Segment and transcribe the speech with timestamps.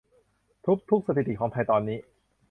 [0.65, 1.99] ทุบทุกสถิติของไทยตอนนี้